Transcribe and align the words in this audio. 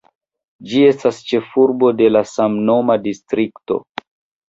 Ĝi 0.71 0.81
estas 0.91 1.19
ĉefurbo 1.33 1.93
de 2.01 2.09
la 2.17 2.25
samnoma 2.33 3.01
distrikto. 3.09 3.83